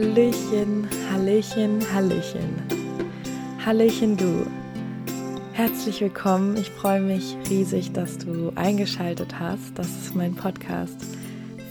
Hallöchen, 0.00 0.88
Hallöchen, 1.12 1.92
Hallöchen. 1.92 2.62
Hallöchen 3.62 4.16
du. 4.16 4.46
Herzlich 5.52 6.00
willkommen. 6.00 6.56
Ich 6.56 6.70
freue 6.70 7.02
mich 7.02 7.36
riesig, 7.50 7.92
dass 7.92 8.16
du 8.16 8.50
eingeschaltet 8.54 9.38
hast. 9.38 9.78
Das 9.78 9.88
ist 9.88 10.14
mein 10.14 10.34
Podcast 10.34 10.96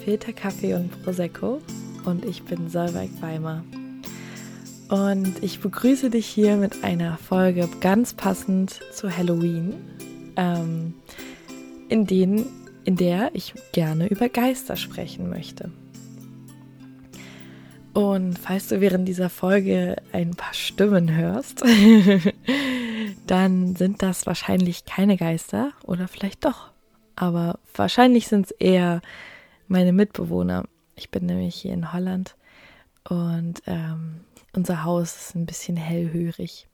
Filter 0.05 0.31
Kaffee 0.31 0.75
und 0.75 0.91
Prosecco 1.03 1.59
und 2.05 2.23
ich 2.23 2.43
bin 2.43 2.69
Solveig 2.69 3.09
Weimer. 3.19 3.63
Und 4.89 5.41
ich 5.41 5.59
begrüße 5.59 6.11
dich 6.11 6.27
hier 6.27 6.55
mit 6.55 6.83
einer 6.83 7.17
Folge 7.17 7.67
ganz 7.81 8.13
passend 8.13 8.79
zu 8.93 9.09
Halloween, 9.09 9.73
ähm, 10.35 10.93
in, 11.89 12.05
denen, 12.05 12.45
in 12.83 12.95
der 12.95 13.31
ich 13.33 13.55
gerne 13.71 14.07
über 14.07 14.29
Geister 14.29 14.75
sprechen 14.75 15.31
möchte. 15.31 15.71
Und 17.93 18.37
falls 18.37 18.67
du 18.67 18.81
während 18.81 19.07
dieser 19.07 19.29
Folge 19.29 19.95
ein 20.11 20.31
paar 20.31 20.53
Stimmen 20.53 21.15
hörst, 21.15 21.63
dann 23.27 23.75
sind 23.75 24.01
das 24.03 24.25
wahrscheinlich 24.27 24.85
keine 24.85 25.17
Geister 25.17 25.73
oder 25.83 26.07
vielleicht 26.07 26.45
doch. 26.45 26.71
Aber 27.15 27.59
wahrscheinlich 27.75 28.27
sind 28.27 28.45
es 28.45 28.51
eher 28.51 29.01
meine 29.67 29.91
Mitbewohner. 29.91 30.65
Ich 30.95 31.09
bin 31.09 31.25
nämlich 31.25 31.55
hier 31.55 31.73
in 31.73 31.91
Holland 31.91 32.35
und 33.07 33.61
ähm, 33.65 34.21
unser 34.53 34.83
Haus 34.83 35.15
ist 35.15 35.35
ein 35.35 35.45
bisschen 35.45 35.77
hellhörig. 35.77 36.67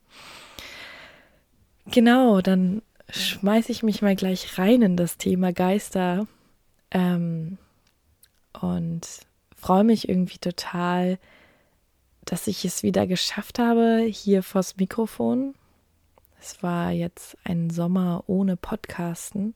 Genau, 1.87 2.41
dann 2.41 2.81
schmeiße 3.09 3.71
ich 3.71 3.83
mich 3.83 4.01
mal 4.01 4.15
gleich 4.15 4.57
rein 4.57 4.81
in 4.81 4.97
das 4.97 5.17
Thema 5.17 5.53
Geister 5.53 6.27
ähm, 6.91 7.57
und 8.59 9.07
freue 9.65 9.83
mich 9.83 10.07
irgendwie 10.07 10.37
total, 10.37 11.17
dass 12.23 12.45
ich 12.45 12.65
es 12.65 12.83
wieder 12.83 13.07
geschafft 13.07 13.57
habe, 13.57 14.05
hier 14.07 14.43
vors 14.43 14.77
Mikrofon. 14.77 15.55
Es 16.39 16.61
war 16.61 16.91
jetzt 16.91 17.35
ein 17.43 17.71
Sommer 17.71 18.23
ohne 18.27 18.57
Podcasten, 18.57 19.55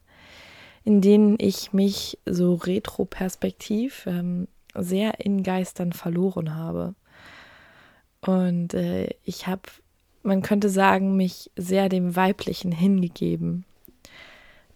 in 0.82 1.00
denen 1.00 1.36
ich 1.38 1.72
mich 1.72 2.18
so 2.26 2.54
retroperspektiv 2.54 4.04
ähm, 4.08 4.48
sehr 4.74 5.20
in 5.20 5.44
Geistern 5.44 5.92
verloren 5.92 6.56
habe. 6.56 6.96
Und 8.20 8.74
äh, 8.74 9.10
ich 9.22 9.46
habe, 9.46 9.62
man 10.24 10.42
könnte 10.42 10.70
sagen, 10.70 11.16
mich 11.16 11.52
sehr 11.54 11.88
dem 11.88 12.16
Weiblichen 12.16 12.72
hingegeben, 12.72 13.64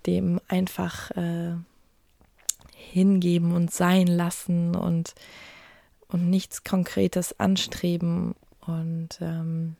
dem 0.07 0.41
einfach 0.47 1.11
äh, 1.11 1.57
hingeben 2.93 3.53
und 3.53 3.73
sein 3.73 4.07
lassen 4.07 4.75
und, 4.77 5.15
und 6.09 6.29
nichts 6.29 6.65
Konkretes 6.65 7.39
anstreben. 7.39 8.35
Und 8.61 9.19
ähm, 9.21 9.77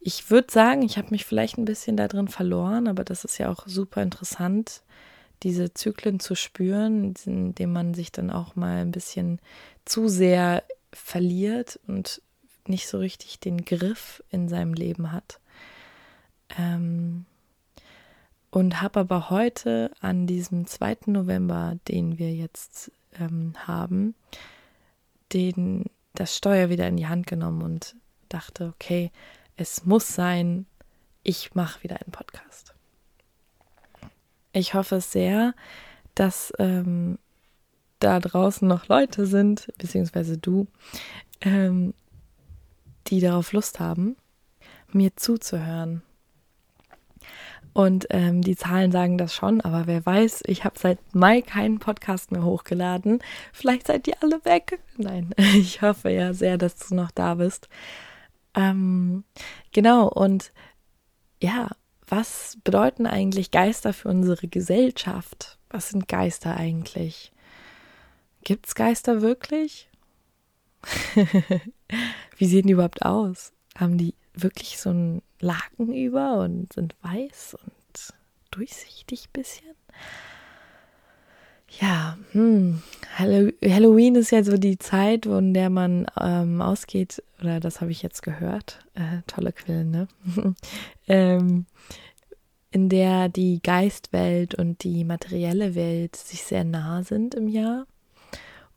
ich 0.00 0.30
würde 0.30 0.50
sagen, 0.50 0.82
ich 0.82 0.96
habe 0.96 1.10
mich 1.10 1.24
vielleicht 1.24 1.58
ein 1.58 1.66
bisschen 1.66 1.96
da 1.96 2.08
drin 2.08 2.28
verloren, 2.28 2.88
aber 2.88 3.04
das 3.04 3.24
ist 3.24 3.38
ja 3.38 3.50
auch 3.50 3.66
super 3.66 4.02
interessant, 4.02 4.82
diese 5.42 5.72
Zyklen 5.74 6.20
zu 6.20 6.34
spüren, 6.34 7.14
indem 7.24 7.72
man 7.72 7.94
sich 7.94 8.12
dann 8.12 8.30
auch 8.30 8.56
mal 8.56 8.78
ein 8.78 8.90
bisschen 8.90 9.40
zu 9.84 10.08
sehr 10.08 10.62
verliert 10.92 11.78
und 11.86 12.22
nicht 12.66 12.88
so 12.88 12.98
richtig 12.98 13.40
den 13.40 13.64
Griff 13.64 14.22
in 14.30 14.48
seinem 14.48 14.74
Leben 14.74 15.12
hat. 15.12 15.40
Ähm, 16.58 17.26
und 18.50 18.82
habe 18.82 19.00
aber 19.00 19.30
heute 19.30 19.90
an 20.00 20.26
diesem 20.26 20.66
2. 20.66 20.98
November, 21.06 21.76
den 21.88 22.18
wir 22.18 22.32
jetzt 22.32 22.90
ähm, 23.18 23.54
haben, 23.66 24.14
den, 25.32 25.84
das 26.14 26.36
Steuer 26.36 26.68
wieder 26.68 26.88
in 26.88 26.96
die 26.96 27.06
Hand 27.06 27.26
genommen 27.26 27.62
und 27.62 27.94
dachte, 28.28 28.72
okay, 28.74 29.12
es 29.56 29.84
muss 29.84 30.14
sein, 30.14 30.66
ich 31.22 31.54
mache 31.54 31.82
wieder 31.82 32.00
einen 32.00 32.12
Podcast. 32.12 32.74
Ich 34.52 34.74
hoffe 34.74 35.00
sehr, 35.00 35.54
dass 36.14 36.52
ähm, 36.58 37.18
da 38.00 38.18
draußen 38.18 38.66
noch 38.66 38.88
Leute 38.88 39.26
sind, 39.26 39.68
beziehungsweise 39.78 40.38
du, 40.38 40.66
ähm, 41.40 41.94
die 43.06 43.20
darauf 43.20 43.52
Lust 43.52 43.78
haben, 43.78 44.16
mir 44.92 45.14
zuzuhören 45.16 46.02
und 47.72 48.06
ähm, 48.10 48.42
die 48.42 48.56
Zahlen 48.56 48.90
sagen 48.90 49.16
das 49.16 49.34
schon, 49.34 49.60
aber 49.60 49.86
wer 49.86 50.04
weiß, 50.04 50.42
ich 50.46 50.64
habe 50.64 50.78
seit 50.78 50.98
Mai 51.14 51.40
keinen 51.40 51.78
Podcast 51.78 52.32
mehr 52.32 52.42
hochgeladen. 52.42 53.20
Vielleicht 53.52 53.86
seid 53.86 54.08
ihr 54.08 54.16
alle 54.22 54.44
weg. 54.44 54.80
Nein, 54.96 55.30
ich 55.36 55.82
hoffe 55.82 56.10
ja 56.10 56.34
sehr, 56.34 56.58
dass 56.58 56.76
du 56.76 56.94
noch 56.94 57.10
da 57.10 57.36
bist. 57.36 57.68
Ähm, 58.54 59.24
genau, 59.72 60.08
und 60.08 60.52
ja, 61.40 61.68
was 62.08 62.58
bedeuten 62.64 63.06
eigentlich 63.06 63.52
Geister 63.52 63.92
für 63.92 64.08
unsere 64.08 64.48
Gesellschaft? 64.48 65.58
Was 65.70 65.90
sind 65.90 66.08
Geister 66.08 66.56
eigentlich? 66.56 67.32
Gibt 68.42 68.66
es 68.66 68.74
Geister 68.74 69.22
wirklich? 69.22 69.88
Wie 72.36 72.46
sehen 72.46 72.66
die 72.66 72.72
überhaupt 72.72 73.02
aus? 73.02 73.52
Haben 73.78 73.96
die 73.96 74.14
wirklich 74.42 74.78
so 74.78 74.90
ein 74.90 75.22
Laken 75.40 75.92
über 75.92 76.40
und 76.40 76.72
sind 76.72 76.94
weiß 77.02 77.56
und 77.62 78.14
durchsichtig 78.50 79.30
bisschen. 79.30 79.74
Ja, 81.78 82.18
hm. 82.32 82.82
Halloween 83.16 84.16
ist 84.16 84.32
ja 84.32 84.42
so 84.42 84.56
die 84.56 84.78
Zeit, 84.78 85.26
in 85.26 85.54
der 85.54 85.70
man 85.70 86.06
ähm, 86.20 86.60
ausgeht, 86.60 87.22
oder 87.40 87.60
das 87.60 87.80
habe 87.80 87.92
ich 87.92 88.02
jetzt 88.02 88.22
gehört, 88.22 88.84
äh, 88.94 89.22
tolle 89.28 89.52
Quellen, 89.52 89.90
ne? 89.90 90.08
ähm, 91.06 91.66
in 92.72 92.88
der 92.88 93.28
die 93.28 93.60
Geistwelt 93.62 94.54
und 94.54 94.82
die 94.84 95.04
materielle 95.04 95.74
Welt 95.74 96.16
sich 96.16 96.42
sehr 96.42 96.64
nah 96.64 97.02
sind 97.02 97.34
im 97.34 97.48
Jahr. 97.48 97.86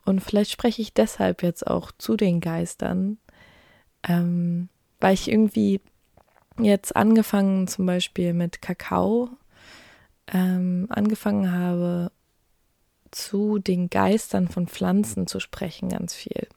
Und 0.05 0.21
vielleicht 0.21 0.51
spreche 0.51 0.81
ich 0.81 0.93
deshalb 0.93 1.43
jetzt 1.43 1.65
auch 1.65 1.91
zu 1.97 2.15
den 2.15 2.41
Geistern, 2.41 3.17
ähm, 4.07 4.69
weil 5.03 5.15
ich 5.15 5.29
irgendwie 5.29 5.81
jetzt 6.57 6.95
angefangen, 6.95 7.67
zum 7.67 7.85
Beispiel 7.85 8.33
mit 8.33 8.61
Kakao, 8.61 9.31
ähm, 10.27 10.87
angefangen 10.89 11.51
habe, 11.51 12.09
zu 13.11 13.59
den 13.59 13.89
Geistern 13.89 14.47
von 14.47 14.65
Pflanzen 14.67 15.27
zu 15.27 15.41
sprechen, 15.41 15.89
ganz 15.89 16.15
viel. 16.15 16.47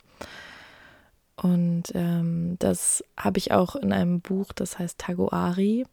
Und 1.34 1.90
ähm, 1.94 2.54
das 2.60 3.02
habe 3.16 3.38
ich 3.38 3.50
auch 3.50 3.74
in 3.74 3.92
einem 3.92 4.20
Buch, 4.20 4.52
das 4.52 4.78
heißt 4.78 4.96
Tagoari, 4.96 5.84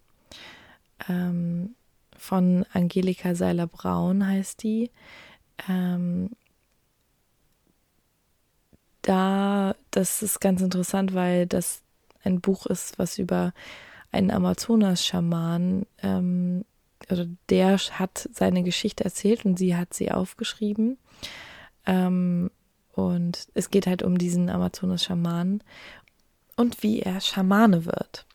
ähm, 1.09 1.73
von 2.15 2.67
Angelika 2.71 3.33
Seiler-Braun 3.33 4.27
heißt 4.27 4.61
die. 4.61 4.91
Ähm, 5.67 6.29
da, 9.01 9.75
das 9.89 10.21
ist 10.21 10.39
ganz 10.39 10.61
interessant, 10.61 11.15
weil 11.15 11.47
das 11.47 11.82
ein 12.23 12.41
Buch 12.41 12.65
ist, 12.65 12.99
was 12.99 13.17
über 13.17 13.53
einen 14.11 14.31
Amazonas-Schaman, 14.31 15.85
ähm, 16.01 16.65
also 17.09 17.25
der 17.49 17.77
hat 17.77 18.29
seine 18.31 18.63
Geschichte 18.63 19.03
erzählt 19.03 19.45
und 19.45 19.57
sie 19.57 19.75
hat 19.75 19.93
sie 19.93 20.11
aufgeschrieben. 20.11 20.97
Ähm, 21.85 22.49
und 22.93 23.47
es 23.55 23.71
geht 23.71 23.87
halt 23.87 24.03
um 24.03 24.17
diesen 24.17 24.49
Amazonas-Schamanen 24.49 25.63
und 26.55 26.83
wie 26.83 27.01
er 27.01 27.19
Schamane 27.19 27.85
wird. 27.85 28.25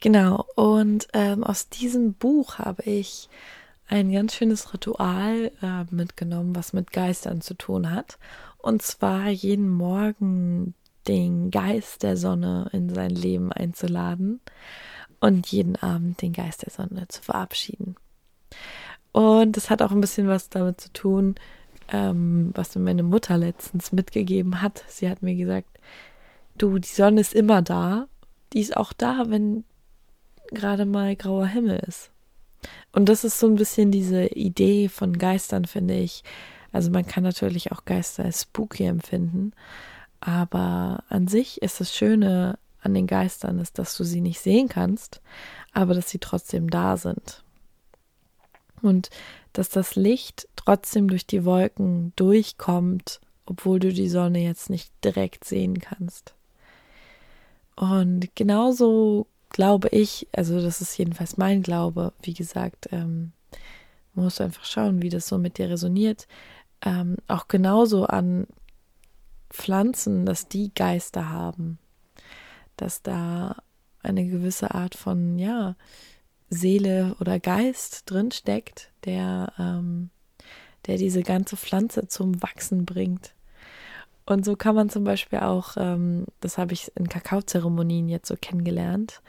Genau, 0.00 0.46
und 0.56 1.08
ähm, 1.12 1.42
aus 1.44 1.68
diesem 1.68 2.14
Buch 2.14 2.58
habe 2.58 2.82
ich 2.82 3.28
ein 3.88 4.12
ganz 4.12 4.34
schönes 4.34 4.72
Ritual 4.74 5.52
äh, 5.62 5.84
mitgenommen, 5.94 6.56
was 6.56 6.72
mit 6.72 6.92
Geistern 6.92 7.40
zu 7.40 7.54
tun 7.54 7.90
hat. 7.90 8.18
Und 8.58 8.82
zwar 8.82 9.28
jeden 9.28 9.68
Morgen 9.68 10.74
den 11.08 11.50
Geist 11.50 12.02
der 12.02 12.16
Sonne 12.16 12.68
in 12.72 12.88
sein 12.88 13.10
Leben 13.10 13.52
einzuladen 13.52 14.40
und 15.20 15.46
jeden 15.48 15.76
Abend 15.76 16.22
den 16.22 16.32
Geist 16.32 16.64
der 16.64 16.70
Sonne 16.72 17.08
zu 17.08 17.22
verabschieden. 17.22 17.96
Und 19.12 19.56
das 19.56 19.70
hat 19.70 19.82
auch 19.82 19.90
ein 19.90 20.00
bisschen 20.00 20.28
was 20.28 20.48
damit 20.48 20.80
zu 20.80 20.92
tun, 20.92 21.34
ähm, 21.88 22.50
was 22.54 22.74
mir 22.74 22.82
meine 22.82 23.02
Mutter 23.02 23.36
letztens 23.36 23.92
mitgegeben 23.92 24.62
hat. 24.62 24.84
Sie 24.88 25.08
hat 25.08 25.22
mir 25.22 25.34
gesagt, 25.34 25.68
du, 26.56 26.78
die 26.78 26.88
Sonne 26.88 27.20
ist 27.20 27.34
immer 27.34 27.62
da. 27.62 28.06
Die 28.52 28.60
ist 28.60 28.76
auch 28.76 28.92
da, 28.92 29.24
wenn 29.28 29.64
gerade 30.48 30.86
mal 30.86 31.14
grauer 31.16 31.46
Himmel 31.46 31.82
ist. 31.86 32.10
Und 32.92 33.08
das 33.08 33.24
ist 33.24 33.38
so 33.38 33.46
ein 33.46 33.56
bisschen 33.56 33.90
diese 33.90 34.26
Idee 34.26 34.88
von 34.88 35.18
Geistern, 35.18 35.64
finde 35.64 35.94
ich. 35.94 36.22
Also 36.72 36.90
man 36.90 37.06
kann 37.06 37.22
natürlich 37.22 37.72
auch 37.72 37.84
Geister 37.84 38.24
als 38.24 38.42
spooky 38.42 38.84
empfinden. 38.84 39.52
Aber 40.22 41.04
an 41.08 41.26
sich 41.26 41.60
ist 41.62 41.80
das 41.80 41.94
Schöne 41.94 42.58
an 42.80 42.94
den 42.94 43.06
Geistern, 43.06 43.58
ist, 43.58 43.78
dass 43.78 43.96
du 43.96 44.04
sie 44.04 44.20
nicht 44.20 44.40
sehen 44.40 44.68
kannst, 44.68 45.20
aber 45.72 45.94
dass 45.94 46.10
sie 46.10 46.18
trotzdem 46.18 46.70
da 46.70 46.96
sind. 46.96 47.42
Und 48.80 49.10
dass 49.52 49.68
das 49.68 49.96
Licht 49.96 50.48
trotzdem 50.56 51.08
durch 51.08 51.26
die 51.26 51.44
Wolken 51.44 52.12
durchkommt 52.16 53.20
obwohl 53.46 53.78
du 53.78 53.92
die 53.92 54.08
Sonne 54.08 54.40
jetzt 54.40 54.70
nicht 54.70 54.92
direkt 55.04 55.44
sehen 55.44 55.78
kannst. 55.78 56.34
Und 57.76 58.34
genauso 58.34 59.26
glaube 59.50 59.88
ich, 59.88 60.28
also 60.32 60.60
das 60.60 60.80
ist 60.80 60.96
jedenfalls 60.96 61.36
mein 61.36 61.62
Glaube, 61.62 62.12
wie 62.22 62.34
gesagt, 62.34 62.88
ähm, 62.92 63.32
musst 64.14 64.40
du 64.40 64.44
einfach 64.44 64.64
schauen, 64.64 65.02
wie 65.02 65.10
das 65.10 65.26
so 65.26 65.38
mit 65.38 65.58
dir 65.58 65.70
resoniert. 65.70 66.26
Ähm, 66.82 67.16
auch 67.28 67.48
genauso 67.48 68.06
an 68.06 68.46
Pflanzen, 69.52 70.26
dass 70.26 70.48
die 70.48 70.72
Geister 70.74 71.30
haben, 71.30 71.78
dass 72.76 73.02
da 73.02 73.56
eine 74.02 74.26
gewisse 74.26 74.74
Art 74.74 74.94
von, 74.94 75.38
ja, 75.38 75.76
Seele 76.50 77.16
oder 77.18 77.40
Geist 77.40 78.10
drin 78.10 78.30
steckt, 78.30 78.90
der, 79.04 79.52
ähm, 79.58 80.10
der 80.86 80.98
diese 80.98 81.22
ganze 81.22 81.56
Pflanze 81.56 82.08
zum 82.08 82.42
Wachsen 82.42 82.84
bringt. 82.84 83.34
Und 84.26 84.44
so 84.44 84.54
kann 84.54 84.74
man 84.74 84.90
zum 84.90 85.04
Beispiel 85.04 85.40
auch, 85.40 85.76
ähm, 85.76 86.26
das 86.40 86.58
habe 86.58 86.74
ich 86.74 86.92
in 86.94 87.08
Kakaozeremonien 87.08 88.08
jetzt 88.08 88.28
so 88.28 88.36
kennengelernt, 88.40 89.22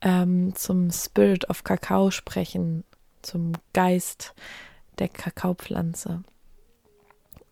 ähm, 0.00 0.54
zum 0.54 0.90
Spirit 0.90 1.48
of 1.48 1.64
Kakao 1.64 2.10
sprechen, 2.10 2.84
zum 3.22 3.52
Geist 3.72 4.34
der 4.98 5.08
Kakaopflanze. 5.08 6.22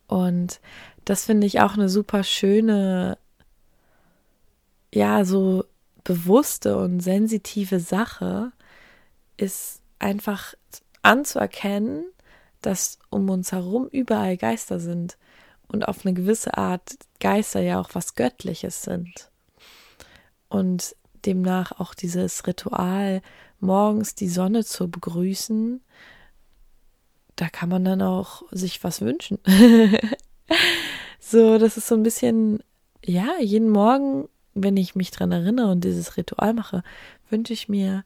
Und 0.07 0.61
das 1.06 1.25
finde 1.25 1.47
ich 1.47 1.61
auch 1.61 1.75
eine 1.75 1.88
super 1.88 2.25
schöne, 2.25 3.17
ja, 4.93 5.25
so 5.25 5.64
bewusste 6.05 6.76
und 6.76 7.00
sensitive 7.00 7.81
Sache, 7.81 8.53
ist 9.37 9.81
einfach 9.99 10.55
anzuerkennen, 11.03 12.05
dass 12.61 12.99
um 13.08 13.31
uns 13.31 13.53
herum 13.53 13.88
überall 13.91 14.37
Geister 14.37 14.81
sind 14.81 15.17
und 15.69 15.87
auf 15.87 16.05
eine 16.05 16.12
gewisse 16.12 16.58
Art 16.58 16.97
Geister 17.20 17.61
ja 17.61 17.81
auch 17.81 17.91
was 17.93 18.17
Göttliches 18.17 18.82
sind. 18.82 19.31
Und 20.49 20.97
demnach 21.25 21.79
auch 21.79 21.94
dieses 21.94 22.47
Ritual, 22.49 23.23
morgens 23.61 24.17
die 24.17 24.29
Sonne 24.29 24.64
zu 24.64 24.91
begrüßen, 24.91 25.81
da 27.37 27.49
kann 27.49 27.69
man 27.69 27.85
dann 27.85 28.02
auch 28.02 28.43
sich 28.50 28.82
was 28.82 29.00
wünschen. 29.00 29.38
so, 31.31 31.58
das 31.58 31.76
ist 31.76 31.88
so 31.88 31.96
ein 31.96 32.05
bisschen, 32.05 32.61
ja, 33.05 33.28
jeden 33.40 33.69
Morgen, 33.69 34.28
wenn 34.55 34.76
ich 34.76 34.94
mich 34.94 35.11
dran 35.11 35.32
erinnere 35.32 35.70
und 35.73 35.82
dieses 35.82 36.17
Ritual 36.17 36.55
mache, 36.55 36.82
wünsche 37.31 37.52
ich 37.52 37.69
mir, 37.69 38.05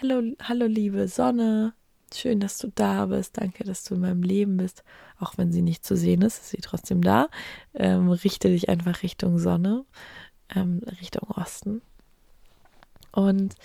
hallo, 0.00 0.22
hallo 0.40 0.66
liebe 0.66 1.08
Sonne, 1.08 1.74
schön, 2.14 2.38
dass 2.38 2.58
du 2.58 2.68
da 2.72 3.06
bist, 3.06 3.38
danke, 3.38 3.64
dass 3.64 3.82
du 3.82 3.94
in 3.94 4.00
meinem 4.00 4.22
Leben 4.22 4.58
bist, 4.58 4.84
auch 5.18 5.38
wenn 5.38 5.50
sie 5.50 5.62
nicht 5.62 5.84
zu 5.84 5.96
sehen 5.96 6.22
ist, 6.22 6.38
ist 6.38 6.50
sie 6.50 6.58
trotzdem 6.58 7.02
da. 7.02 7.28
Ähm, 7.74 8.08
richte 8.10 8.48
dich 8.48 8.68
einfach 8.68 9.02
Richtung 9.02 9.38
Sonne, 9.38 9.84
ähm, 10.54 10.82
Richtung 11.00 11.30
Osten. 11.30 11.82
Und 13.10 13.56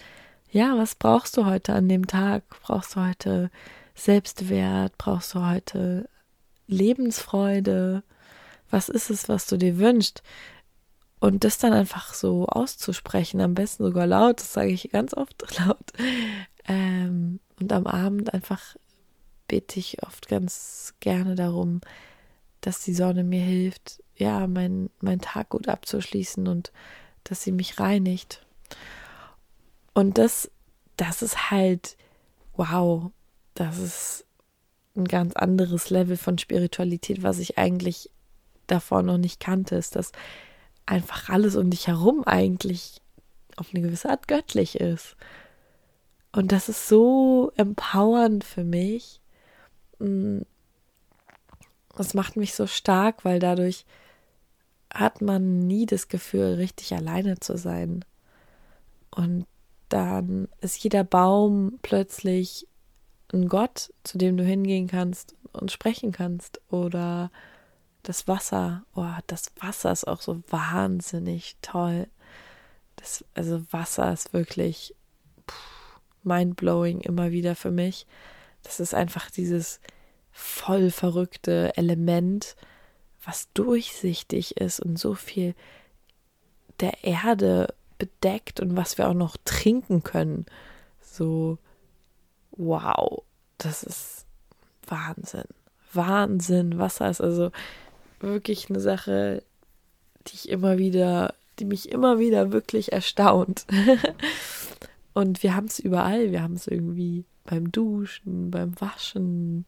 ja, 0.50 0.76
was 0.76 0.96
brauchst 0.96 1.38
du 1.38 1.46
heute 1.46 1.74
an 1.74 1.88
dem 1.88 2.08
Tag? 2.08 2.44
Brauchst 2.64 2.96
du 2.96 3.06
heute 3.06 3.52
Selbstwert? 3.94 4.98
Brauchst 4.98 5.36
du 5.36 5.46
heute 5.46 6.10
Lebensfreude? 6.68 8.04
Was 8.70 8.90
ist 8.90 9.10
es, 9.10 9.30
was 9.30 9.48
du 9.48 9.58
dir 9.58 9.78
wünschst? 9.78 10.24
Und 11.20 11.44
das 11.44 11.58
dann 11.58 11.74
einfach 11.74 12.14
so 12.14 12.46
auszusprechen, 12.46 13.42
am 13.42 13.56
besten 13.56 13.84
sogar 13.84 14.06
laut, 14.06 14.40
das 14.40 14.54
sage 14.54 14.70
ich 14.70 14.92
ganz 14.92 15.14
oft 15.14 15.44
laut. 15.60 15.92
Ähm, 16.68 17.40
und 17.60 17.72
am 17.72 17.88
Abend 17.88 18.34
einfach 18.34 18.76
bete 19.48 19.80
ich 19.80 20.04
oft 20.04 20.28
ganz 20.28 20.94
gerne 21.00 21.36
darum, 21.36 21.82
dass 22.62 22.84
die 22.84 22.94
Sonne 22.94 23.24
mir 23.24 23.42
hilft, 23.42 24.04
ja, 24.16 24.46
meinen 24.48 24.90
mein 25.00 25.20
Tag 25.20 25.50
gut 25.50 25.68
abzuschließen 25.68 26.48
und 26.48 26.72
dass 27.24 27.44
sie 27.44 27.52
mich 27.52 27.80
reinigt. 27.80 28.46
Und 29.94 30.18
das, 30.18 30.52
das 30.98 31.22
ist 31.22 31.50
halt, 31.50 31.98
wow, 32.56 33.12
das 33.54 33.78
ist 33.80 34.26
ein 34.96 35.06
ganz 35.06 35.36
anderes 35.36 35.90
Level 35.90 36.18
von 36.18 36.38
Spiritualität, 36.38 37.24
was 37.24 37.40
ich 37.40 37.58
eigentlich 37.58 38.10
davor 38.68 39.02
noch 39.02 39.18
nicht 39.18 39.40
kannte, 39.40 39.76
ist, 39.76 39.96
dass 39.96 40.12
einfach 40.86 41.30
alles 41.30 41.56
um 41.56 41.70
dich 41.70 41.88
herum 41.88 42.24
eigentlich 42.26 43.02
auf 43.58 43.70
eine 43.74 43.82
gewisse 43.82 44.10
Art 44.10 44.28
göttlich 44.28 44.80
ist. 44.80 45.16
Und 46.32 46.52
das 46.52 46.70
ist 46.70 46.88
so 46.88 47.52
empowernd 47.56 48.44
für 48.44 48.64
mich. 48.64 49.22
Mm. 50.00 50.42
Das 51.96 52.14
macht 52.14 52.36
mich 52.36 52.54
so 52.54 52.68
stark, 52.68 53.26
weil 53.26 53.40
dadurch 53.40 53.86
hat 54.94 55.22
man 55.22 55.66
nie 55.66 55.88
das 55.88 56.10
Gefühl, 56.10 56.54
richtig 56.54 56.94
alleine 56.94 57.40
zu 57.40 57.58
sein. 57.58 58.06
Und 59.10 59.48
dann 59.90 60.48
ist 60.62 60.78
jeder 60.84 61.04
Baum 61.04 61.80
plötzlich 61.82 62.68
ein 63.34 63.48
Gott, 63.48 63.92
zu 64.04 64.18
dem 64.20 64.38
du 64.38 64.44
hingehen 64.44 64.88
kannst 64.88 65.36
und 65.54 65.72
sprechen 65.72 66.12
kannst. 66.12 66.62
Oder 66.70 67.32
das 68.08 68.26
Wasser. 68.28 68.86
Oh, 68.96 69.06
das 69.28 69.52
Wasser 69.60 69.92
ist 69.92 70.08
auch 70.08 70.22
so 70.22 70.42
wahnsinnig 70.50 71.58
toll. 71.62 72.08
Das, 72.96 73.26
also 73.34 73.62
Wasser 73.72 74.14
ist 74.14 74.32
wirklich 74.32 74.96
mindblowing 76.24 77.02
immer 77.02 77.32
wieder 77.32 77.56
für 77.56 77.72
mich. 77.72 78.08
Das 78.64 78.80
ist 78.80 78.94
einfach 78.94 79.30
dieses 79.30 79.82
voll 80.32 80.90
verrückte 80.90 81.76
Element, 81.76 82.56
was 83.26 83.52
durchsichtig 83.54 84.56
ist 84.58 84.80
und 84.80 84.98
so 84.98 85.14
viel 85.14 85.54
der 86.80 87.04
Erde 87.04 87.74
bedeckt 87.98 88.62
und 88.62 88.78
was 88.78 88.98
wir 88.98 89.10
auch 89.10 89.16
noch 89.16 89.36
trinken 89.44 90.04
können. 90.04 90.46
So, 91.02 91.58
wow, 92.52 93.24
das 93.58 93.84
ist 93.84 94.26
Wahnsinn. 94.88 95.48
Wahnsinn. 95.92 96.78
Wasser 96.78 97.10
ist 97.10 97.22
also 97.22 97.52
wirklich 98.20 98.70
eine 98.70 98.80
Sache, 98.80 99.44
die 100.28 100.36
ich 100.36 100.50
immer 100.50 100.78
wieder, 100.78 101.34
die 101.60 101.66
mich 101.66 101.90
immer 101.90 102.20
wieder 102.20 102.52
wirklich 102.52 102.92
erstaunt. 102.92 103.66
und 105.14 105.44
wir 105.44 105.56
haben 105.56 105.68
es 105.68 105.80
überall. 105.80 106.32
Wir 106.32 106.42
haben 106.42 106.56
es 106.56 106.68
irgendwie 106.68 107.26
beim 107.46 107.72
Duschen, 107.72 108.52
beim 108.52 108.80
Waschen. 108.80 109.66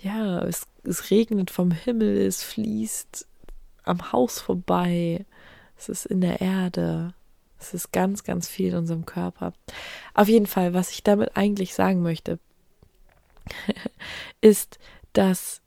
Ja, 0.00 0.44
es, 0.44 0.66
es 0.84 1.10
regnet 1.10 1.50
vom 1.50 1.70
Himmel, 1.70 2.16
es 2.18 2.42
fließt 2.42 3.26
am 3.84 4.12
Haus 4.12 4.40
vorbei. 4.40 5.24
Es 5.76 5.88
ist 5.88 6.06
in 6.06 6.20
der 6.20 6.40
Erde. 6.40 7.14
Es 7.58 7.74
ist 7.74 7.92
ganz, 7.92 8.22
ganz 8.22 8.48
viel 8.48 8.70
in 8.70 8.76
unserem 8.76 9.06
Körper. 9.06 9.52
Auf 10.14 10.28
jeden 10.28 10.46
Fall, 10.46 10.74
was 10.74 10.92
ich 10.92 11.02
damit 11.02 11.36
eigentlich 11.36 11.74
sagen 11.74 12.02
möchte, 12.02 12.38
ist, 14.40 14.78
dass 15.12 15.60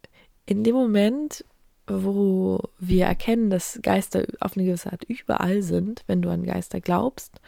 in 0.46 0.64
dem 0.64 0.76
Moment, 0.76 1.44
wo 1.88 2.62
wir 2.80 3.06
erkennen, 3.06 3.50
dass 3.50 3.80
Geister 3.82 4.26
auf 4.40 4.56
eine 4.56 4.66
gewisse 4.66 4.92
Art 4.92 5.04
überall 5.04 5.62
sind, 5.62 6.04
wenn 6.08 6.22
du 6.22 6.30
an 6.30 6.44
Geister 6.44 6.80
glaubst, 6.80 7.42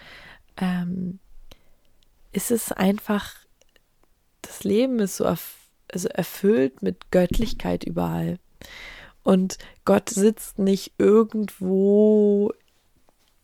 ähm, 0.58 1.20
ist 2.32 2.52
es 2.52 2.72
einfach, 2.72 3.36
das 4.42 4.64
Leben 4.64 5.00
ist 5.00 5.18
so 5.18 5.24
erf 5.24 5.60
also 5.92 6.08
erfüllt 6.10 6.82
mit 6.82 7.12
Göttlichkeit 7.12 7.84
überall. 7.84 8.40
Und 9.22 9.60
Gott 9.86 10.10
sitzt 10.10 10.58
nicht 10.58 10.94
irgendwo 10.98 12.52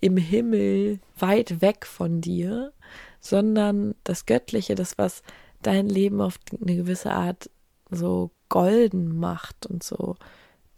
im 0.02 0.18
Himmel 0.18 1.00
weit 1.18 1.62
weg 1.62 1.86
von 1.86 2.22
dir, 2.22 2.74
sondern 3.20 3.96
das 4.04 4.26
Göttliche, 4.26 4.76
das, 4.76 4.98
was 4.98 5.22
dein 5.62 5.88
Leben 5.88 6.22
auf 6.22 6.40
eine 6.60 6.76
gewisse 6.76 7.12
Art 7.12 7.50
so 7.92 8.32
golden 8.50 9.20
macht 9.20 9.66
und 9.68 9.84
so 9.84 10.16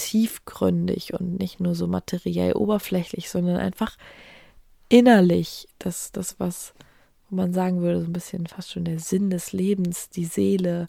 tiefgründig 0.01 1.13
und 1.13 1.39
nicht 1.39 1.59
nur 1.59 1.75
so 1.75 1.87
materiell 1.87 2.53
oberflächlich, 2.53 3.29
sondern 3.29 3.57
einfach 3.57 3.97
innerlich, 4.89 5.67
das, 5.79 6.11
das 6.11 6.39
was, 6.39 6.73
wo 7.29 7.35
man 7.35 7.53
sagen 7.53 7.81
würde, 7.81 8.01
so 8.01 8.07
ein 8.07 8.13
bisschen 8.13 8.47
fast 8.47 8.71
schon 8.71 8.85
der 8.85 8.99
Sinn 8.99 9.29
des 9.29 9.53
Lebens, 9.53 10.09
die 10.09 10.25
Seele, 10.25 10.87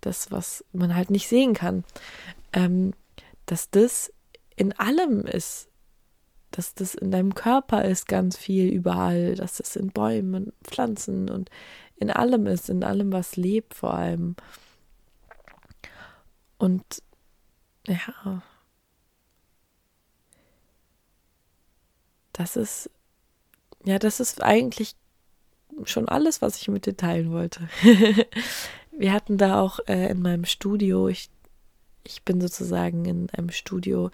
das, 0.00 0.30
was 0.30 0.64
man 0.72 0.94
halt 0.94 1.10
nicht 1.10 1.28
sehen 1.28 1.54
kann, 1.54 1.84
ähm, 2.52 2.94
dass 3.46 3.70
das 3.70 4.12
in 4.56 4.72
allem 4.72 5.20
ist, 5.26 5.68
dass 6.50 6.74
das 6.74 6.94
in 6.94 7.10
deinem 7.10 7.34
Körper 7.34 7.84
ist 7.84 8.06
ganz 8.06 8.36
viel 8.36 8.68
überall, 8.68 9.34
dass 9.34 9.60
es 9.60 9.76
in 9.76 9.88
Bäumen, 9.88 10.52
Pflanzen 10.62 11.28
und 11.28 11.50
in 11.96 12.10
allem 12.10 12.46
ist, 12.46 12.70
in 12.70 12.82
allem, 12.84 13.12
was 13.12 13.36
lebt 13.36 13.74
vor 13.74 13.94
allem. 13.94 14.36
Und 16.58 17.02
ja, 17.86 18.42
das 22.34 22.56
ist, 22.56 22.90
ja, 23.84 23.98
das 23.98 24.20
ist 24.20 24.42
eigentlich 24.42 24.94
schon 25.84 26.08
alles, 26.08 26.42
was 26.42 26.60
ich 26.60 26.68
mit 26.68 26.86
dir 26.86 26.96
teilen 26.96 27.32
wollte. 27.32 27.68
Wir 28.92 29.12
hatten 29.12 29.38
da 29.38 29.60
auch 29.60 29.80
äh, 29.86 30.10
in 30.10 30.20
meinem 30.20 30.44
Studio, 30.44 31.08
ich 31.08 31.30
Ich 32.04 32.22
bin 32.22 32.40
sozusagen 32.40 33.06
in 33.06 33.30
einem 33.30 33.50
Studio, 33.50 34.10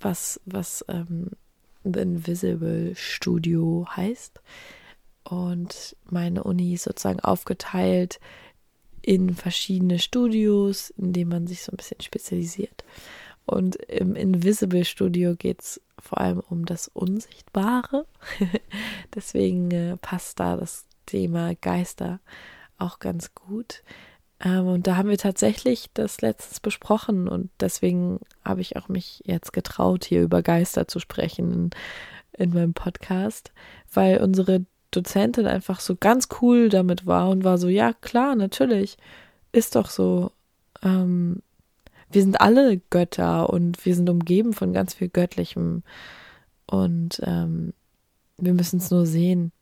was, 0.00 0.40
was 0.44 0.84
ähm, 0.88 1.30
The 1.84 2.00
Invisible 2.00 2.94
Studio 2.96 3.86
heißt. 3.94 4.40
Und 5.24 5.96
meine 6.10 6.44
Uni 6.44 6.74
ist 6.74 6.84
sozusagen 6.84 7.20
aufgeteilt 7.20 8.18
in 9.02 9.34
verschiedene 9.34 9.98
Studios, 9.98 10.90
in 10.90 11.12
denen 11.12 11.30
man 11.30 11.46
sich 11.46 11.62
so 11.62 11.72
ein 11.72 11.76
bisschen 11.76 12.00
spezialisiert. 12.00 12.84
Und 13.46 13.76
im 13.76 14.14
Invisible 14.14 14.84
Studio 14.84 15.34
geht 15.34 15.62
es 15.62 15.80
vor 16.02 16.18
allem 16.18 16.40
um 16.40 16.64
das 16.64 16.88
Unsichtbare. 16.88 18.06
Deswegen 19.14 19.70
äh, 19.70 19.96
passt 19.96 20.40
da 20.40 20.56
das 20.56 20.86
Thema 21.06 21.54
Geister 21.54 22.20
auch 22.78 22.98
ganz 22.98 23.34
gut. 23.34 23.82
Ähm, 24.40 24.66
und 24.68 24.86
da 24.86 24.96
haben 24.96 25.08
wir 25.08 25.18
tatsächlich 25.18 25.90
das 25.94 26.20
letztens 26.20 26.60
besprochen 26.60 27.28
und 27.28 27.50
deswegen 27.60 28.20
habe 28.44 28.60
ich 28.60 28.76
auch 28.76 28.88
mich 28.88 29.22
jetzt 29.24 29.52
getraut, 29.52 30.04
hier 30.04 30.22
über 30.22 30.42
Geister 30.42 30.86
zu 30.86 31.00
sprechen 31.00 31.52
in, 31.52 31.70
in 32.44 32.54
meinem 32.54 32.74
Podcast, 32.74 33.52
weil 33.92 34.18
unsere 34.18 34.64
Dozentin 34.90 35.46
einfach 35.46 35.80
so 35.80 35.96
ganz 35.96 36.28
cool 36.40 36.68
damit 36.68 37.04
war 37.04 37.28
und 37.28 37.44
war 37.44 37.58
so, 37.58 37.68
ja 37.68 37.92
klar, 37.92 38.36
natürlich, 38.36 38.96
ist 39.52 39.76
doch 39.76 39.90
so. 39.90 40.30
Ähm, 40.82 41.42
wir 42.10 42.22
sind 42.22 42.40
alle 42.40 42.80
Götter 42.90 43.50
und 43.50 43.84
wir 43.84 43.94
sind 43.94 44.08
umgeben 44.08 44.52
von 44.52 44.72
ganz 44.72 44.94
viel 44.94 45.08
Göttlichem 45.08 45.82
und 46.66 47.20
ähm, 47.24 47.72
wir 48.38 48.54
müssen 48.54 48.78
es 48.78 48.90
nur 48.90 49.06
sehen. 49.06 49.52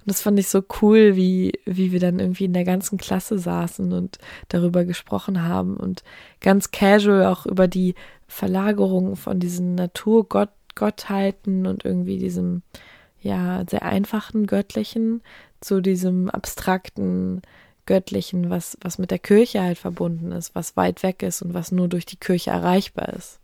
Und 0.00 0.06
das 0.06 0.20
fand 0.20 0.38
ich 0.38 0.48
so 0.48 0.62
cool, 0.82 1.14
wie, 1.14 1.52
wie 1.64 1.92
wir 1.92 2.00
dann 2.00 2.18
irgendwie 2.18 2.46
in 2.46 2.52
der 2.52 2.64
ganzen 2.64 2.98
Klasse 2.98 3.38
saßen 3.38 3.92
und 3.92 4.18
darüber 4.48 4.84
gesprochen 4.84 5.44
haben 5.44 5.76
und 5.76 6.02
ganz 6.40 6.72
casual 6.72 7.26
auch 7.26 7.46
über 7.46 7.68
die 7.68 7.94
Verlagerung 8.26 9.14
von 9.16 9.38
diesen 9.38 9.76
Naturgottheiten 9.76 11.66
und 11.66 11.84
irgendwie 11.84 12.18
diesem, 12.18 12.62
ja, 13.20 13.64
sehr 13.68 13.82
einfachen 13.82 14.46
Göttlichen 14.46 15.22
zu 15.60 15.80
diesem 15.80 16.30
abstrakten 16.30 17.42
Göttlichen, 17.90 18.50
was, 18.50 18.78
was 18.82 18.98
mit 18.98 19.10
der 19.10 19.18
Kirche 19.18 19.60
halt 19.62 19.76
verbunden 19.76 20.30
ist, 20.30 20.54
was 20.54 20.76
weit 20.76 21.02
weg 21.02 21.24
ist 21.24 21.42
und 21.42 21.54
was 21.54 21.72
nur 21.72 21.88
durch 21.88 22.06
die 22.06 22.18
Kirche 22.18 22.50
erreichbar 22.50 23.08
ist. 23.14 23.40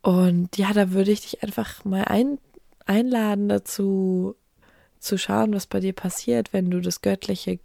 Und 0.00 0.56
ja, 0.56 0.72
da 0.72 0.92
würde 0.92 1.10
ich 1.10 1.20
dich 1.20 1.42
einfach 1.42 1.84
mal 1.84 2.04
ein, 2.04 2.38
einladen 2.86 3.50
dazu, 3.50 4.34
zu 4.98 5.18
schauen, 5.18 5.52
was 5.52 5.66
bei 5.66 5.78
dir 5.78 5.92
passiert, 5.92 6.54
wenn 6.54 6.70
du 6.70 6.80
das 6.80 7.02
Göttliche 7.02 7.58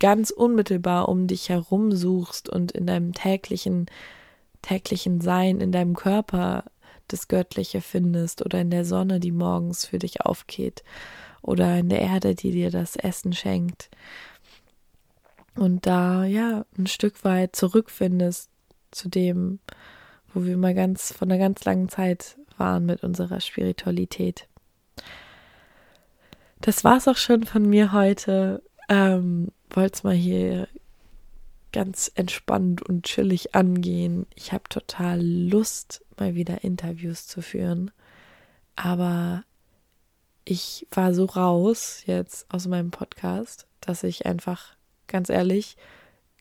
ganz 0.00 0.30
unmittelbar 0.30 1.10
um 1.10 1.26
dich 1.26 1.50
herum 1.50 1.92
suchst 1.92 2.48
und 2.48 2.72
in 2.72 2.86
deinem 2.86 3.12
täglichen, 3.12 3.90
täglichen 4.62 5.20
Sein, 5.20 5.60
in 5.60 5.70
deinem 5.70 5.96
Körper 5.96 6.64
das 7.08 7.28
Göttliche 7.28 7.82
findest 7.82 8.42
oder 8.42 8.58
in 8.58 8.70
der 8.70 8.86
Sonne, 8.86 9.20
die 9.20 9.32
morgens 9.32 9.84
für 9.84 9.98
dich 9.98 10.22
aufgeht 10.22 10.82
oder 11.42 11.78
in 11.78 11.88
der 11.88 12.00
Erde, 12.00 12.34
die 12.34 12.52
dir 12.52 12.70
das 12.70 12.96
Essen 12.96 13.32
schenkt. 13.32 13.90
Und 15.54 15.86
da, 15.86 16.24
ja, 16.24 16.64
ein 16.78 16.86
Stück 16.86 17.24
weit 17.24 17.54
zurückfindest 17.54 18.48
zu 18.90 19.08
dem, 19.08 19.58
wo 20.32 20.44
wir 20.44 20.56
mal 20.56 20.74
ganz 20.74 21.12
von 21.12 21.30
einer 21.30 21.38
ganz 21.38 21.64
langen 21.64 21.88
Zeit 21.88 22.38
waren 22.56 22.86
mit 22.86 23.02
unserer 23.02 23.40
Spiritualität. 23.40 24.48
Das 26.60 26.84
war's 26.84 27.08
auch 27.08 27.16
schon 27.16 27.44
von 27.44 27.68
mir 27.68 27.92
heute. 27.92 28.62
Ähm, 28.88 29.48
Wollte 29.70 29.94
es 29.94 30.04
mal 30.04 30.14
hier 30.14 30.68
ganz 31.72 32.10
entspannt 32.14 32.82
und 32.82 33.04
chillig 33.04 33.54
angehen. 33.54 34.26
Ich 34.34 34.52
habe 34.52 34.64
total 34.68 35.20
Lust, 35.20 36.04
mal 36.18 36.34
wieder 36.34 36.62
Interviews 36.62 37.26
zu 37.26 37.42
führen. 37.42 37.90
Aber 38.76 39.44
ich 40.44 40.86
war 40.90 41.14
so 41.14 41.24
raus 41.24 42.02
jetzt 42.06 42.46
aus 42.52 42.66
meinem 42.66 42.90
Podcast, 42.90 43.66
dass 43.80 44.02
ich 44.02 44.26
einfach, 44.26 44.76
ganz 45.06 45.28
ehrlich, 45.28 45.76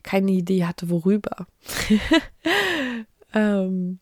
keine 0.03 0.31
Idee 0.31 0.65
hatte, 0.65 0.89
worüber. 0.89 1.47
ähm, 3.33 3.99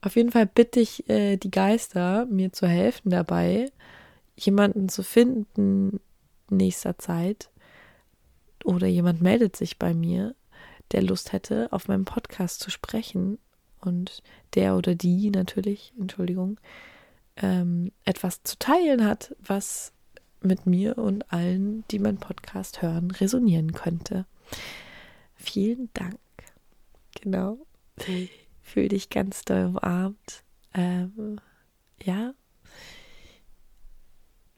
auf 0.00 0.16
jeden 0.16 0.30
Fall 0.30 0.46
bitte 0.46 0.80
ich 0.80 1.08
äh, 1.08 1.36
die 1.36 1.50
Geister, 1.50 2.26
mir 2.26 2.52
zu 2.52 2.66
helfen 2.66 3.10
dabei, 3.10 3.70
jemanden 4.36 4.88
zu 4.88 5.02
finden 5.02 6.00
in 6.50 6.56
nächster 6.58 6.98
Zeit 6.98 7.50
oder 8.64 8.86
jemand 8.86 9.20
meldet 9.20 9.56
sich 9.56 9.78
bei 9.78 9.94
mir, 9.94 10.34
der 10.92 11.02
Lust 11.02 11.32
hätte, 11.32 11.68
auf 11.72 11.88
meinem 11.88 12.04
Podcast 12.04 12.60
zu 12.60 12.70
sprechen 12.70 13.38
und 13.80 14.22
der 14.54 14.76
oder 14.76 14.94
die 14.94 15.30
natürlich, 15.30 15.92
Entschuldigung, 15.98 16.58
ähm, 17.42 17.92
etwas 18.04 18.42
zu 18.42 18.58
teilen 18.58 19.04
hat, 19.04 19.34
was 19.40 19.92
mit 20.40 20.66
mir 20.66 20.98
und 20.98 21.32
allen, 21.32 21.84
die 21.90 21.98
meinen 21.98 22.18
Podcast 22.18 22.82
hören, 22.82 23.10
resonieren 23.10 23.72
könnte. 23.72 24.26
Vielen 25.34 25.90
Dank. 25.94 26.18
Genau. 27.20 27.58
Fühl 28.62 28.88
dich 28.88 29.10
ganz 29.10 29.44
doll 29.44 29.66
umarmt. 29.66 30.44
Ähm, 30.74 31.40
ja, 32.02 32.34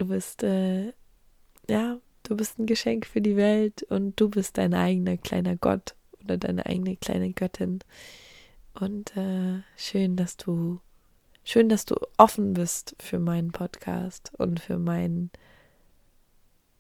Du 0.00 0.06
bist, 0.06 0.42
äh, 0.44 0.94
ja, 1.68 2.00
du 2.22 2.34
bist 2.34 2.58
ein 2.58 2.64
Geschenk 2.64 3.04
für 3.04 3.20
die 3.20 3.36
Welt 3.36 3.82
und 3.82 4.18
du 4.18 4.30
bist 4.30 4.56
dein 4.56 4.72
eigener 4.72 5.18
kleiner 5.18 5.56
Gott 5.56 5.94
oder 6.24 6.38
deine 6.38 6.64
eigene 6.64 6.96
kleine 6.96 7.34
Göttin. 7.34 7.80
Und 8.72 9.14
äh, 9.14 9.60
schön, 9.76 10.16
dass 10.16 10.38
du, 10.38 10.80
schön, 11.44 11.68
dass 11.68 11.84
du 11.84 11.96
offen 12.16 12.54
bist 12.54 12.94
für 13.00 13.18
meinen 13.18 13.52
Podcast 13.52 14.32
und 14.38 14.60
für 14.60 14.78
mein, 14.78 15.30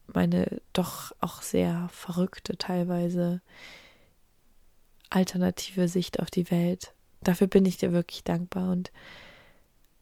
meine 0.06 0.60
doch 0.72 1.12
auch 1.20 1.42
sehr 1.42 1.88
verrückte, 1.92 2.56
teilweise 2.56 3.40
alternative 5.10 5.88
Sicht 5.88 6.20
auf 6.20 6.30
die 6.30 6.50
Welt. 6.50 6.94
Dafür 7.22 7.46
bin 7.46 7.66
ich 7.66 7.76
dir 7.76 7.92
wirklich 7.92 8.24
dankbar 8.24 8.70
und 8.70 8.92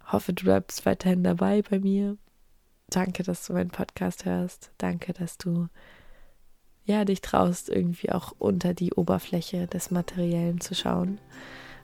hoffe, 0.07 0.33
du 0.33 0.45
bleibst 0.45 0.87
weiterhin 0.87 1.25
dabei 1.25 1.63
bei 1.63 1.79
mir 1.79 2.17
Danke, 2.91 3.23
dass 3.23 3.47
du 3.47 3.53
meinen 3.53 3.71
Podcast 3.71 4.25
hörst. 4.25 4.71
Danke, 4.79 5.13
dass 5.13 5.37
du 5.37 5.69
ja 6.85 7.05
dich 7.05 7.21
traust, 7.21 7.69
irgendwie 7.69 8.11
auch 8.11 8.35
unter 8.39 8.73
die 8.73 8.95
Oberfläche 8.95 9.67
des 9.67 9.91
Materiellen 9.91 10.61
zu 10.61 10.75
schauen. 10.75 11.21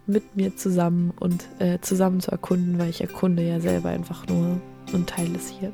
Mit 0.07 0.37
mir 0.37 0.57
zusammen 0.57 1.13
und 1.19 1.47
äh, 1.59 1.79
zusammen 1.81 2.21
zu 2.21 2.31
erkunden, 2.31 2.79
weil 2.79 2.91
ich 2.91 3.01
erkunde 3.01 3.43
ja 3.43 3.61
selber 3.61 3.89
einfach 3.89 4.27
nur 4.27 4.61
und 4.93 5.09
teile 5.09 5.37
es 5.37 5.49
hier. 5.49 5.73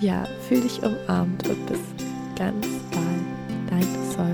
Ja, 0.00 0.26
fühl 0.48 0.60
dich 0.60 0.82
umarmt 0.82 1.46
und 1.48 1.66
bis 1.66 1.80
ganz 2.36 2.66
bald. 2.90 3.70
Dein 3.70 3.82
Sol. 4.10 4.33